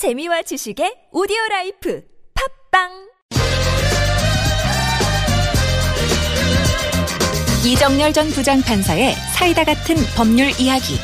[0.00, 2.02] 재미와 지식의 오디오 라이프
[2.72, 2.88] 팟빵
[7.66, 10.94] 이정열 전 부장판사의 사이다 같은 법률 이야기.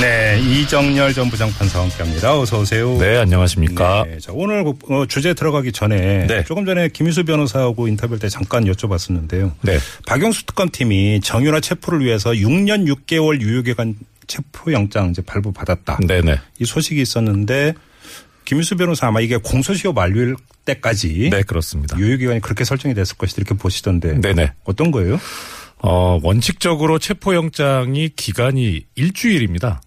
[0.00, 2.38] 네, 이정열 전 부장판사와 함께합니다.
[2.38, 2.96] 어서 오세요.
[2.98, 4.04] 네, 안녕하십니까.
[4.06, 6.44] 네, 자, 오늘 어, 주제 들어가기 전에 네.
[6.44, 9.50] 조금 전에 김희수 변호사하고 인터뷰 때 잠깐 여쭤봤었는데요.
[9.62, 9.78] 네.
[10.06, 13.96] 박영수 특검팀이 정유라 체포를 위해서 6년 6개월 유효기간
[14.30, 15.98] 체포영장 이제 발부받았다.
[16.06, 16.38] 네네.
[16.60, 17.74] 이 소식이 있었는데
[18.44, 21.98] 김희수 변호사 아마 이게 공소시효 만료일 때까지 네, 그렇습니다.
[21.98, 24.52] 유효기간이 그렇게 설정이 됐을 것이다 이렇게 보시던데 네네.
[24.64, 25.18] 어떤 거예요?
[25.78, 29.82] 어, 원칙적으로 체포영장이 기간이 일주일입니다.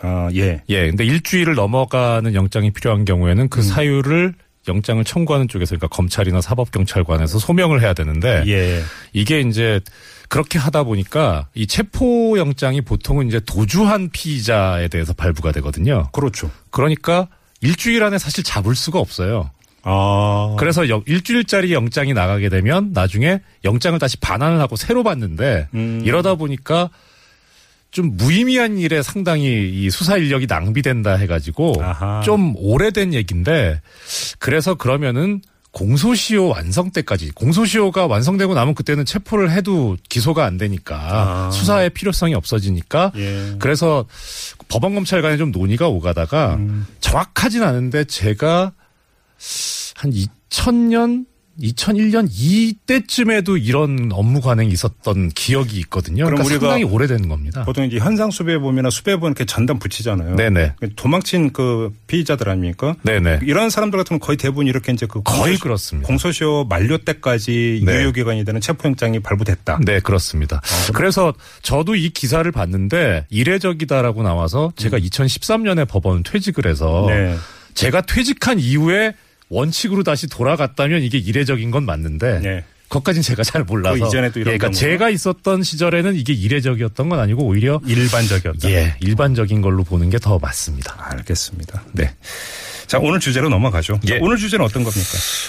[0.00, 0.62] 아, 예.
[0.68, 0.88] 예.
[0.88, 3.48] 근데 일주일을 넘어가는 영장이 필요한 경우에는 음.
[3.48, 4.34] 그 사유를
[4.68, 8.82] 영장을 청구하는 쪽에서 그러니까 검찰이나 사법경찰관에서 소명을 해야 되는데 예.
[9.12, 9.80] 이게 이제
[10.28, 16.08] 그렇게 하다 보니까 이 체포 영장이 보통은 이제 도주한 피의자에 대해서 발부가 되거든요.
[16.12, 16.50] 그렇죠.
[16.70, 17.28] 그러니까
[17.60, 19.50] 일주일 안에 사실 잡을 수가 없어요.
[19.82, 20.54] 아.
[20.58, 26.02] 그래서 영- 일주일짜리 영장이 나가게 되면 나중에 영장을 다시 반환을 하고 새로 받는데 음.
[26.04, 26.90] 이러다 보니까
[27.90, 32.20] 좀 무의미한 일에 상당히 이 수사 인력이 낭비된다 해가지고 아하.
[32.22, 33.80] 좀 오래된 얘기인데
[34.38, 35.40] 그래서 그러면은
[35.78, 41.50] 공소시효 완성 때까지 공소시효가 완성되고 나면 그때는 체포를 해도 기소가 안 되니까 아.
[41.52, 43.54] 수사의 필요성이 없어지니까 예.
[43.60, 44.04] 그래서
[44.66, 46.84] 법원 검찰 간에 좀 논의가 오가다가 음.
[46.98, 48.72] 정확하진 않은데 제가
[49.94, 51.26] 한 2000년
[51.62, 56.24] 2001년 이때쯤에도 이런 업무 관행이 있었던 기억이 있거든요.
[56.24, 57.64] 그럼 그러니까 우리가 상당히 오래된 겁니다.
[57.64, 60.36] 보통 이제 현상 수배범이나 수배범 이렇게 전담 붙이잖아요.
[60.36, 60.74] 네네.
[60.96, 62.94] 도망친 그 피의자들 아닙니까?
[63.02, 63.40] 네네.
[63.42, 66.06] 이런 사람들 같으면 거의 대부분 이렇게 이제 그 거의 공소시- 그렇습니다.
[66.06, 68.02] 공소시효 만료 때까지 네.
[68.02, 69.80] 유효 기간이 되는 체포영장이 발부됐다.
[69.84, 70.60] 네, 그렇습니다.
[70.94, 77.08] 그래서 저도 이 기사를 봤는데 이례적이다라고 나와서 제가 2013년에 법원 퇴직을 해서 음.
[77.08, 77.36] 네.
[77.74, 79.14] 제가 퇴직한 이후에
[79.48, 82.64] 원칙으로 다시 돌아갔다면 이게 이례적인 건 맞는데 네.
[82.88, 84.78] 그것까지는 제가 잘 몰라서 그 이전에도 이런 예, 그러니까?
[84.78, 88.70] 제가 있었던 시절에는 이게 이례적이었던 건 아니고 오히려 일반적이었다.
[88.70, 90.96] 예 일반적인 걸로 보는 게 더 맞습니다.
[90.98, 91.84] 알겠습니다.
[91.92, 92.14] 네.
[92.88, 94.00] 자, 오늘 주제로 넘어가죠.
[94.06, 94.18] 자, 예.
[94.20, 95.08] 오늘 주제는 어떤 겁니까?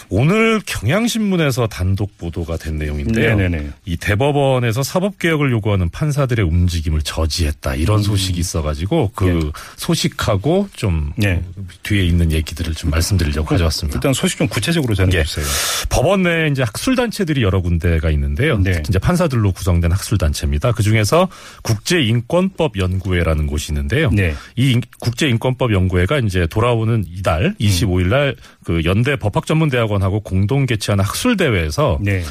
[0.09, 3.37] 오늘 경향신문에서 단독 보도가 된 내용인데요.
[3.37, 3.69] 네네네.
[3.85, 9.41] 이 대법원에서 사법개혁을 요구하는 판사들의 움직임을 저지했다 이런 소식이 있어가지고 그 음.
[9.45, 9.51] 예.
[9.77, 11.41] 소식하고 좀 네.
[11.83, 13.97] 뒤에 있는 얘기들을 좀 말씀드리려고 가져왔습니다.
[13.97, 15.23] 일단 소식 좀 구체적으로 전해 예.
[15.23, 15.45] 주세요.
[15.89, 18.57] 법원 내에 이제 학술단체들이 여러 군데가 있는데요.
[18.59, 18.83] 네.
[18.89, 20.73] 이제 판사들로 구성된 학술단체입니다.
[20.73, 21.29] 그 중에서
[21.63, 24.09] 국제인권법 연구회라는 곳이 있는데요.
[24.11, 24.35] 네.
[24.57, 31.99] 이 인- 국제인권법 연구회가 이제 돌아오는 이달 25일 날그 연대 법학전문대학원하고 공동 개최한 학술 대회에서
[32.01, 32.23] 네.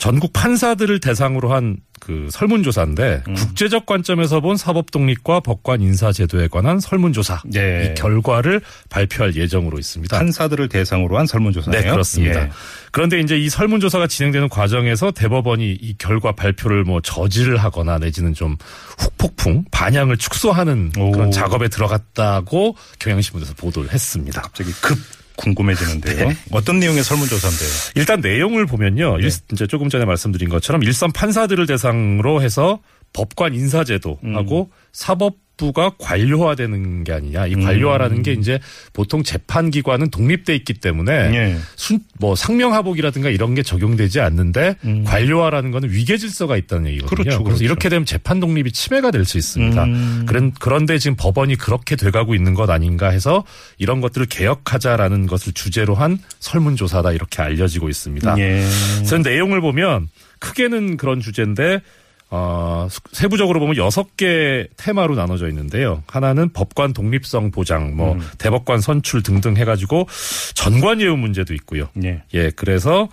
[0.00, 3.34] 전국 판사들을 대상으로 한 그 설문조사인데 음.
[3.34, 7.92] 국제적 관점에서 본 사법 독립과 법관 인사 제도에 관한 설문조사 네.
[7.92, 10.18] 이 결과를 발표할 예정으로 있습니다.
[10.18, 11.82] 판사들을 대상으로 한 설문조사네요.
[11.82, 12.42] 네, 그렇습니다.
[12.42, 12.50] 예.
[12.90, 18.56] 그런데 이제 이 설문조사가 진행되는 과정에서 대법원이 이 결과 발표를 뭐 저지를 하거나 내지는 좀
[18.98, 21.12] 후폭풍, 반향을 축소하는 오.
[21.12, 24.40] 그런 작업에 들어갔다고 경향신문에서 보도를 했습니다.
[24.40, 24.98] 갑자기 급
[25.40, 26.28] 궁금해지는데요.
[26.28, 26.36] 네.
[26.52, 27.68] 어떤 내용의 설문조사인데요?
[27.96, 29.16] 일단 내용을 보면요.
[29.16, 29.24] 네.
[29.24, 32.80] 일- 이제 조금 전에 말씀드린 것처럼 일선 판사들을 대상으로 해서
[33.12, 34.74] 법관 인사제도하고 음.
[34.92, 37.46] 사법 부가 관료화되는 게 아니냐.
[37.46, 38.58] 이 관료화라는 게 이제
[38.94, 41.56] 보통 재판기관은 독립돼 있기 때문에 예.
[41.76, 47.10] 순, 뭐 상명하복이라든가 이런 게 적용되지 않는데 관료화라는 거는 위계 질서가 있다는 얘기거든요.
[47.10, 47.14] 음.
[47.14, 47.64] 그렇죠, 래서 그렇죠.
[47.64, 49.84] 이렇게 되면 재판 독립이 침해가 될 수 있습니다.
[49.84, 50.24] 음.
[50.26, 53.44] 그런 그런데 지금 법원이 그렇게 돼가고 있는 것 아닌가 해서
[53.76, 58.38] 이런 것들을 개혁하자라는 것을 주제로 한 설문조사다 이렇게 알려지고 있습니다.
[58.38, 58.64] 예.
[58.96, 61.80] 그래서 내용을 보면 크게는 그런 주제인데
[62.30, 66.02] 어, 수- 세부적으로 보면 여섯 개 테마로 나눠져 있는데요.
[66.06, 68.20] 하나는 법관 독립성 보장, 뭐 음.
[68.38, 70.06] 대법관 선출 등등 해가지고
[70.54, 71.88] 전관 예우 문제도 있고요.
[72.04, 72.22] 예.
[72.34, 73.08] 예, 그래서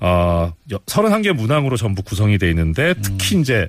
[0.00, 0.52] 어
[0.86, 3.40] 31개 문항으로 전부 구성이 돼 있는데 특히 음.
[3.40, 3.68] 이제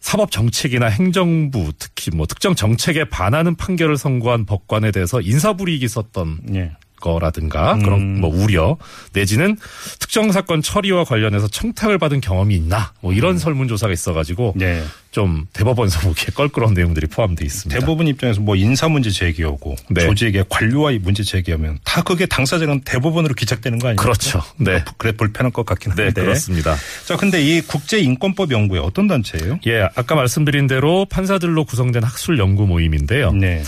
[0.00, 6.72] 사법 정책이나 행정부 특히 뭐 특정 정책에 반하는 판결을 선고한 법관에 대해서 인사불이익이 있었던 예.
[7.00, 7.82] 거라든가 음.
[7.82, 8.76] 그런 뭐 우려
[9.12, 9.56] 내지는
[9.98, 14.84] 특정 사건 처리와 관련해서 청탁을 받은 경험이 있나 뭐 이런 설문조사가 있어가지고 네.
[15.10, 17.80] 좀 대법원서 보기에 껄끄러운 내용들이 포함되어 있습니다.
[17.80, 20.02] 대부분 입장에서 뭐 인사 문제 제기하고 네.
[20.02, 23.96] 조직의 관료와 문제 제기하면 다 그게 당사자는 대법원으로 기착되는 거 아니에요?
[23.96, 24.42] 그렇죠.
[24.56, 24.84] 네.
[24.98, 26.22] 그래 불편한 것 같긴 네, 한데.
[26.22, 26.76] 그렇습니다.
[27.06, 29.58] 자, 근데 이 국제인권법 연구회 어떤 단체예요?
[29.66, 33.32] 예, 아까 말씀드린 대로 판사들로 구성된 학술 연구 모임인데요.
[33.32, 33.62] 네.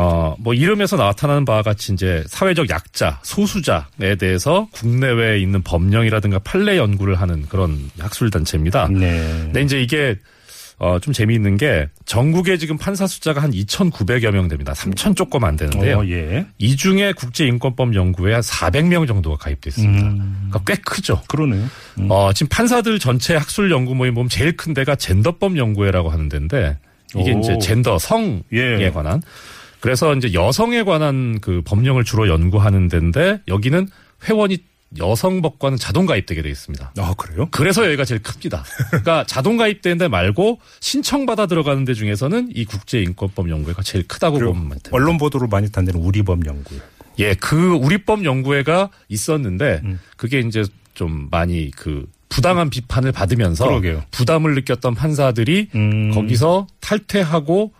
[0.00, 6.76] 어, 뭐 이름에서 나타나는 바와 같이 이제 사회적 약자, 소수자에 대해서 국내외에 있는 법령이라든가 판례
[6.76, 8.88] 연구를 하는 그런 학술 단체입니다.
[8.92, 9.18] 네.
[9.46, 10.16] 근데 이제 이게
[10.78, 14.72] 어, 좀 재미있는 게 전국에 지금 판사 숫자가 한 2,900여 명 됩니다.
[14.72, 15.98] 3,000 조금 안 되는데요.
[15.98, 16.46] 어, 예.
[16.58, 20.06] 이 중에 국제인권법 연구회에 한 400명 정도가 가입돼 있습니다.
[20.06, 20.48] 음.
[20.50, 21.20] 그러니까 꽤 크죠.
[21.26, 21.66] 그러네요.
[21.98, 22.06] 음.
[22.08, 26.78] 어, 지금 판사들 전체 학술 연구 모임 보면 제일 큰 데가 젠더법 연구회라고 하는 데인데
[27.16, 27.40] 이게 오.
[27.40, 28.90] 이제 젠더 성에 예.
[28.94, 29.20] 관한
[29.80, 33.88] 그래서 이제 여성에 관한 그 법령을 주로 연구하는 데인데 여기는
[34.28, 34.58] 회원이
[34.98, 36.92] 여성 법관은 자동 가입되게 돼 있습니다.
[36.96, 37.48] 아, 그래요?
[37.50, 38.64] 그래서 여기가 제일 큽니다.
[38.88, 44.38] 그러니까 자동 가입되는 데 말고 신청 받아 들어가는 데 중에서는 이 국제인권법 연구회가 제일 크다고
[44.38, 44.90] 보면 됩니다.
[44.92, 46.80] 언론 보도로 많이 탄 데는 우리법 연구요.
[47.18, 50.00] 예, 그 우리법 연구회가 있었는데 음.
[50.16, 50.64] 그게 이제
[50.94, 54.04] 좀 많이 그 부당한 비판을 받으면서 그러게요.
[54.10, 56.14] 부담을 느꼈던 판사들이 음.
[56.14, 57.72] 거기서 탈퇴하고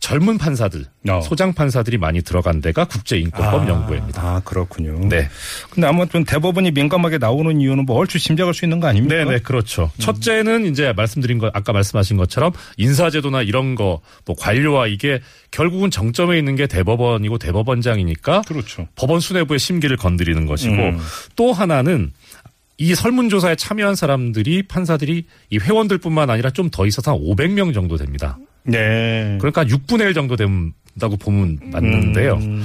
[0.00, 1.20] 젊은 판사들, 어.
[1.20, 4.22] 소장 판사들이 많이 들어간 데가 국제인권법 연구회입니다.
[4.22, 4.98] 아, 그렇군요.
[5.08, 5.28] 네.
[5.70, 9.16] 근데 아무튼 대법원이 민감하게 나오는 이유는 뭐 얼추 짐작할 수 있는 거 아닙니까?
[9.16, 9.90] 네, 네, 그렇죠.
[9.94, 10.00] 음.
[10.00, 15.20] 첫째는 이제 말씀드린 거, 아까 말씀하신 것처럼 인사제도나 이런 거, 뭐 관료와 이게
[15.50, 18.88] 결국은 정점에 있는 게 대법원이고 대법원장이니까 그렇죠.
[18.96, 20.98] 법원 수뇌부의 심기를 건드리는 것이고 음.
[21.36, 22.12] 또 하나는
[22.80, 28.38] 이 설문조사에 참여한 사람들이 판사들이 이 회원들뿐만 아니라 좀 더 있어서 한 500명 정도 됩니다.
[28.64, 29.36] 네.
[29.40, 32.34] 그러니까 6분의 1 정도 된다고 보면 맞는데요.
[32.34, 32.64] 음.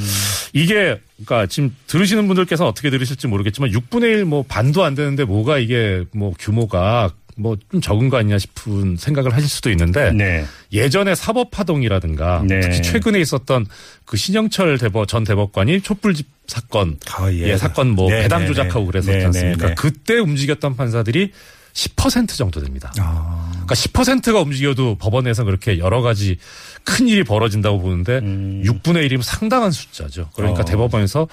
[0.54, 5.58] 이게 그러니까 지금 들으시는 분들께서 어떻게 들으실지 모르겠지만 6분의 1 뭐 반도 안 되는데 뭐가
[5.58, 10.46] 이게 뭐 규모가 뭐 좀 적은 거 아니냐 싶은 생각을 하실 수도 있는데 네.
[10.72, 12.62] 예전에 사법파동이라든가 네.
[12.62, 13.66] 특히 최근에 있었던
[14.06, 17.50] 그 신영철 대법 전 대법관이 촛불집 사건 아, 예.
[17.50, 18.86] 예, 사건 뭐 네, 배당 네, 조작하고 네.
[18.86, 19.62] 그랬었지 네, 않습니까?
[19.62, 19.76] 네, 네.
[19.76, 21.32] 그때 움직였던 판사들이
[21.74, 22.94] 10% 정도 됩니다.
[23.00, 23.52] 아.
[23.66, 26.38] 그러니까 10%가 움직여도 법원에서 그렇게 여러 가지
[26.84, 28.64] 큰 일이 벌어진다고 보는데 음.
[28.66, 30.30] 6분의 1이면 상당한 숫자죠.
[30.36, 30.66] 그러니까 어.
[30.66, 31.28] 대법원에서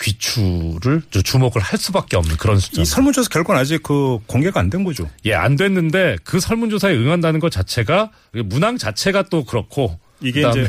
[0.00, 2.84] 귀추를 주목을 할 수밖에 없는 그런 이 숫자.
[2.84, 5.10] 설문조사 결과는 아직 그 공개가 안 된 거죠.
[5.24, 10.68] 예, 안 됐는데 그 설문조사에 응한다는 것 자체가 문항 자체가 또 그렇고 이게 이제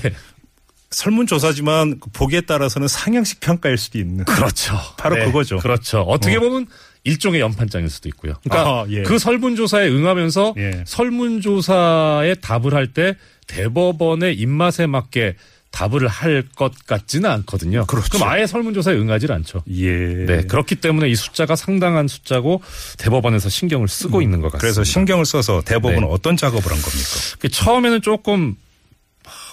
[0.89, 4.25] 설문조사지만 그 보기에 따라서는 상향식 평가일 수도 있는.
[4.25, 4.77] 그렇죠.
[4.97, 5.57] 바로 그거죠.
[5.59, 6.01] 그렇죠.
[6.01, 6.39] 어떻게 어.
[6.39, 6.67] 보면
[7.03, 8.33] 일종의 연판장일 수도 있고요.
[8.43, 9.01] 그러니까 아, 예.
[9.03, 10.83] 그 설문조사에 응하면서 예.
[10.85, 13.15] 설문조사에 답을 할 때
[13.47, 15.35] 대법원의 입맛에 맞게
[15.71, 17.85] 답을 할 것 같지는 않거든요.
[17.85, 18.17] 그렇죠.
[18.19, 19.63] 럼 아예 설문조사에 응하질 않죠.
[19.71, 19.89] 예.
[20.25, 20.41] 네.
[20.43, 22.61] 그렇기 때문에 이 숫자가 상당한 숫자고
[22.97, 24.57] 대법원에서 신경을 쓰고 있는 것 같습니다.
[24.57, 24.59] 음.
[24.59, 26.07] 그래서 신경을 써서 대법원은 네.
[26.09, 27.09] 어떤 작업을 한 겁니까?
[27.39, 28.55] 그 처음에는 조금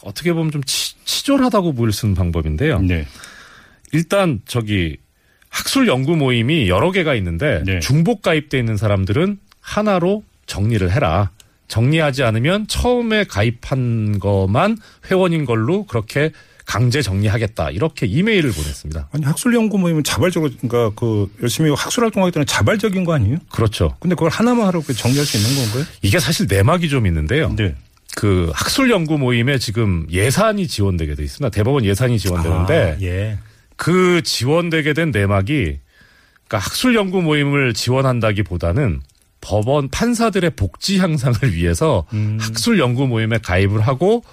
[0.02, 2.80] 어떻게 보면 좀 치, 치졸하다고 보일 수 있는 방법인데요.
[2.80, 3.06] 네.
[3.92, 4.96] 일단 저기
[5.58, 7.80] 학술 연구 모임이 여러 개가 있는데 네.
[7.80, 11.30] 중복 가입돼 있는 사람들은 하나로 정리를 해라.
[11.66, 14.78] 정리하지 않으면 처음에 가입한 것만
[15.10, 16.30] 회원인 걸로 그렇게
[16.64, 17.70] 강제 정리하겠다.
[17.70, 19.08] 이렇게 이메일을 보냈습니다.
[19.12, 23.38] 아니 학술 연구 모임은 자발적으로 그러니까 그 열심히 학술 활동하기 때문에 자발적인 거 아니에요?
[23.50, 23.96] 그렇죠.
[23.98, 25.84] 근데 그걸 하나만 하라고 정리할 수 있는 건가요?
[26.02, 27.52] 이게 사실 내막이 좀 있는데요.
[27.56, 27.74] 네.
[28.14, 31.50] 그 학술 연구 모임에 지금 예산이 지원되게 돼 있습니다.
[31.50, 33.38] 대법원 예산이 지원되는데 아, 예.
[33.78, 35.78] 그 지원되게 된 내막이
[36.46, 39.00] 그러니까 학술 연구 모임을 지원한다기보다는
[39.40, 42.38] 법원 판사들의 복지 향상을 위해서 음.
[42.40, 44.24] 학술 연구 모임에 가입을 하고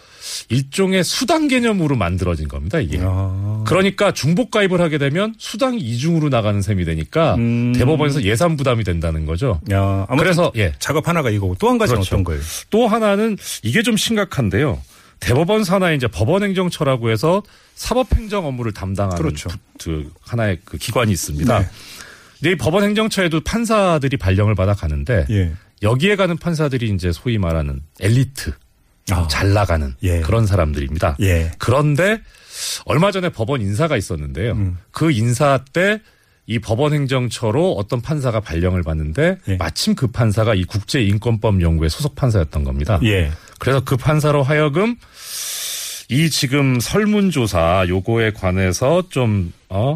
[0.50, 3.00] 일종의 수당 개념으로 만들어진 겁니다, 이게.
[3.04, 3.64] 아.
[3.68, 7.74] 그러니까 중복 가입을 하게 되면 수당이 이중으로 나가는 셈이 되니까 음.
[7.78, 9.62] 대법원에서 예산 부담이 된다는 거죠.
[9.72, 10.74] 야, 그래서 예.
[10.80, 12.16] 작업 하나가 이거고 또 한 가지는 그렇죠.
[12.16, 12.42] 어떤 거예요?
[12.72, 14.82] 또 하나는 이게 좀 심각한데요.
[15.20, 17.42] 대법원 산하에 이제 법원행정처라고 해서
[17.76, 19.50] 사법행정 업무를 담당하는 그렇죠.
[19.50, 21.60] 부- 그 하나의 그 기관이 있습니다.
[21.60, 21.68] 네.
[22.40, 25.54] 근데 이 법원행정처에도 판사들이 발령을 받아 가는데 예.
[25.82, 28.54] 여기에 가는 판사들이 이제 소위 말하는 엘리트,
[29.12, 29.28] 아.
[29.30, 30.22] 잘 나가는 예.
[30.22, 31.18] 그런 사람들입니다.
[31.22, 31.52] 예.
[31.60, 32.22] 그런데
[32.86, 34.54] 얼마 전에 법원 인사가 있었는데요.
[34.54, 34.78] 음.
[34.92, 36.02] 그 인사 때
[36.48, 39.58] 이 법원 행정처로 어떤 판사가 발령을 받는데 예.
[39.58, 43.00] 마침 그 판사가 이 국제인권법 연구회 소속 판사였던 겁니다.
[43.04, 43.32] 예.
[43.58, 44.96] 그래서 그 판사로 하여금
[46.10, 49.96] 이 지금 설문조사 요거에 관해서 좀, 어,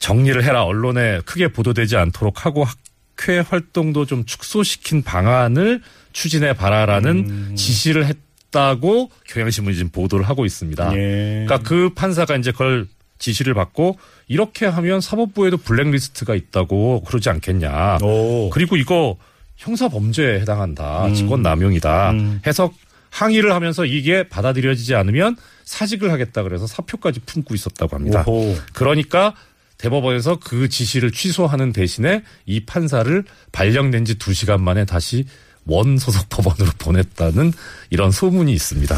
[0.00, 0.64] 정리를 해라.
[0.64, 5.80] 언론에 크게 보도되지 않도록 하고 학회 활동도 좀 축소시킨 방안을
[6.12, 7.54] 추진해 봐라라는 음.
[7.56, 10.92] 지시를 했다고 경향신문이 지금 보도를 하고 있습니다.
[10.94, 11.44] 예.
[11.46, 12.88] 그러니까 그 판사가 이제 그걸
[13.24, 17.98] 지시를 받고 이렇게 하면 사법부에도 블랙리스트가 있다고 그러지 않겠냐.
[18.02, 18.50] 오.
[18.50, 19.16] 그리고 이거
[19.56, 21.06] 형사 범죄에 해당한다.
[21.06, 21.14] 음.
[21.14, 22.10] 직권 남용이다.
[22.10, 22.40] 음.
[22.46, 22.70] 해서
[23.10, 28.24] 항의를 하면서 이게 받아들여지지 않으면 사직을 하겠다 그래서 사표까지 품고 있었다고 합니다.
[28.26, 28.56] 오호.
[28.74, 29.34] 그러니까
[29.78, 35.24] 대법원에서 그 지시를 취소하는 대신에 이 판사를 발령된 지 2시간 만에 다시
[35.66, 37.52] 원소속 법원으로 보냈다는
[37.90, 38.96] 이런 소문이 있습니다.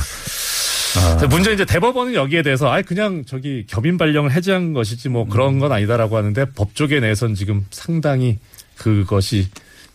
[0.96, 1.26] 아.
[1.28, 5.72] 문제 이제 대법원은 여기에 대해서 아예 그냥 저기 겸임 발령을 해제한 것이지 뭐 그런 건
[5.72, 8.38] 아니다라고 하는데 법조계 내에선 지금 상당히
[8.76, 9.48] 그것이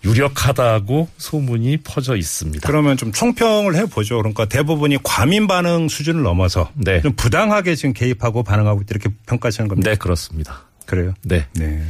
[0.03, 2.67] 유력하다고 소문이 퍼져 있습니다.
[2.67, 4.17] 그러면 좀 총평을 해보죠.
[4.17, 7.01] 그러니까 대부분이 과민 반응 수준을 넘어서 네.
[7.01, 9.91] 좀 부당하게 지금 개입하고 반응하고 이렇게 평가하시는 겁니다.
[9.91, 10.63] 네, 그렇습니다.
[10.85, 11.13] 그래요?
[11.23, 11.45] 네.
[11.53, 11.83] 네.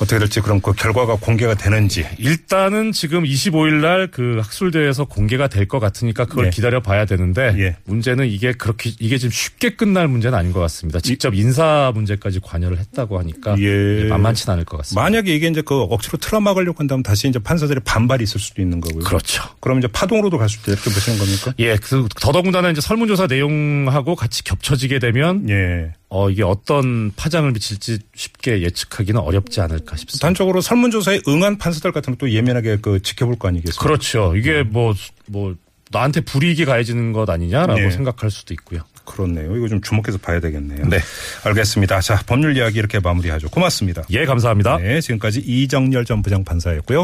[0.00, 2.06] 어떻게 될지 그럼 그 결과가 공개가 되는지.
[2.18, 6.50] 일단은 지금 25일 날 그 학술대에서 공개가 될 것 같으니까 그걸 예.
[6.50, 7.76] 기다려 봐야 되는데 예.
[7.84, 11.00] 문제는 이게 그렇게 이게 지금 쉽게 끝날 문제는 아닌 것 같습니다.
[11.00, 14.04] 직접 인사 문제까지 관여를 했다고 하니까 예.
[14.08, 15.02] 만만치는 않을 것 같습니다.
[15.02, 18.80] 만약에 이게 이제 그 억지로 틀어 막으려고 한다면 다시 이제 판사들의 반발이 있을 수도 있는
[18.80, 19.04] 거고요.
[19.04, 19.42] 그렇죠.
[19.60, 21.52] 그럼 이제 파동으로도 갈 수도 이렇게 보시는 겁니까?
[21.60, 25.92] 예, 그 더더군다나 이제 설문조사 내용하고 같이 겹쳐지게 되면 예.
[26.10, 30.26] 어 이게 어떤 파장을 미칠지 쉽게 예측하기는 어렵지 않을까 싶습니다.
[30.26, 33.82] 단적으로 설문조사에 응한 판사들 같은 것도 예민하게 그 지켜볼 거 아니겠습니까?
[33.82, 34.34] 그렇죠.
[34.36, 34.94] 이게 뭐
[35.30, 35.54] 뭐
[35.92, 37.90] 나한테 불이익이 가해지는 것 아니냐라고 예.
[37.90, 38.82] 생각할 수도 있고요.
[39.04, 39.56] 그렇네요.
[39.56, 40.86] 이거 좀 주목해서 봐야 되겠네요.
[40.86, 40.98] 네.
[41.44, 42.00] 알겠습니다.
[42.00, 43.48] 자, 법률 이야기 이렇게 마무리하죠.
[43.48, 44.04] 고맙습니다.
[44.10, 44.76] 예, 감사합니다.
[44.76, 46.98] 네, 지금까지 이정열 전 부장판사였고요.